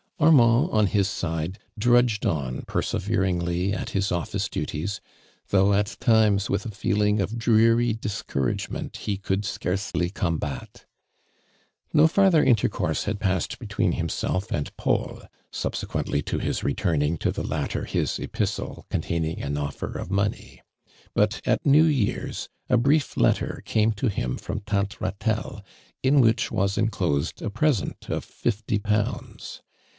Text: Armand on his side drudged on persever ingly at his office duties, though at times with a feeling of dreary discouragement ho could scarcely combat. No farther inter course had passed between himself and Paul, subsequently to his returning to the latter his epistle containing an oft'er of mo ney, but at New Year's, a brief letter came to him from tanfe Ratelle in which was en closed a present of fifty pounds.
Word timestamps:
Armand 0.19 0.69
on 0.71 0.87
his 0.87 1.07
side 1.07 1.57
drudged 1.79 2.25
on 2.27 2.61
persever 2.63 3.17
ingly 3.23 3.73
at 3.73 3.91
his 3.91 4.11
office 4.11 4.49
duties, 4.49 4.99
though 5.49 5.73
at 5.73 5.95
times 5.99 6.49
with 6.49 6.65
a 6.65 6.71
feeling 6.71 7.19
of 7.19 7.37
dreary 7.37 7.93
discouragement 7.93 8.97
ho 9.05 9.15
could 9.21 9.45
scarcely 9.45 10.09
combat. 10.09 10.85
No 11.93 12.07
farther 12.07 12.41
inter 12.43 12.67
course 12.67 13.03
had 13.03 13.19
passed 13.19 13.57
between 13.59 13.93
himself 13.93 14.51
and 14.51 14.75
Paul, 14.77 15.23
subsequently 15.51 16.21
to 16.23 16.39
his 16.39 16.63
returning 16.63 17.17
to 17.19 17.31
the 17.31 17.43
latter 17.45 17.85
his 17.85 18.17
epistle 18.19 18.85
containing 18.89 19.41
an 19.41 19.55
oft'er 19.55 19.99
of 19.99 20.09
mo 20.09 20.27
ney, 20.27 20.61
but 21.13 21.41
at 21.45 21.65
New 21.65 21.85
Year's, 21.85 22.47
a 22.69 22.77
brief 22.77 23.17
letter 23.17 23.61
came 23.65 23.91
to 23.93 24.07
him 24.07 24.37
from 24.37 24.61
tanfe 24.61 24.99
Ratelle 24.99 25.63
in 26.01 26.21
which 26.21 26.51
was 26.51 26.77
en 26.77 26.89
closed 26.89 27.41
a 27.41 27.51
present 27.51 28.09
of 28.09 28.23
fifty 28.23 28.77
pounds. 28.79 29.61